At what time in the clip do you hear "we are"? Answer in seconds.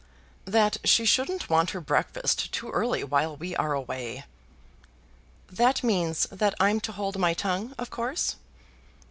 3.37-3.73